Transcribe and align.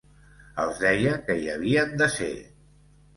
Els 0.61 0.79
deia 0.83 1.11
que 1.27 1.35
hi 1.41 1.45
havien 1.57 1.93
de 2.03 2.07
ser. 2.15 2.31